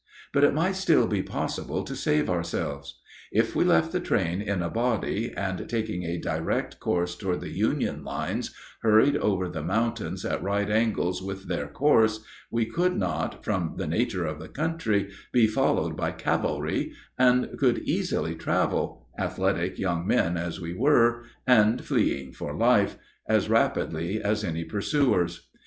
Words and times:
But 0.33 0.43
it 0.43 0.55
might 0.55 0.75
still 0.77 1.05
be 1.05 1.21
possible 1.21 1.83
to 1.83 1.95
save 1.95 2.27
ourselves. 2.27 2.99
If 3.31 3.55
we 3.55 3.63
left 3.63 3.91
the 3.91 3.99
train 3.99 4.41
in 4.41 4.63
a 4.63 4.69
body, 4.71 5.31
and, 5.37 5.69
taking 5.69 6.05
a 6.05 6.17
direct 6.17 6.79
course 6.79 7.13
toward 7.15 7.41
the 7.41 7.55
Union 7.55 8.03
lines, 8.03 8.51
hurried 8.81 9.15
over 9.17 9.47
the 9.47 9.61
mountains 9.61 10.25
at 10.25 10.41
right 10.41 10.67
angles 10.71 11.21
with 11.21 11.47
their 11.47 11.67
course, 11.67 12.21
we 12.49 12.65
could 12.65 12.97
not, 12.97 13.45
from 13.45 13.75
the 13.77 13.85
nature 13.85 14.25
of 14.25 14.39
the 14.39 14.47
country, 14.49 15.11
be 15.31 15.45
followed 15.45 15.95
by 15.95 16.13
cavalry, 16.13 16.93
and 17.19 17.55
could 17.59 17.77
easily 17.87 18.33
travel 18.33 19.05
athletic 19.19 19.77
young 19.77 20.07
men 20.07 20.35
as 20.35 20.59
we 20.59 20.73
were, 20.73 21.25
and 21.45 21.85
fleeing 21.85 22.31
for 22.33 22.55
life 22.55 22.97
as 23.29 23.49
rapidly 23.49 24.19
as 24.19 24.43
any 24.43 24.63
pursuers. 24.63 25.49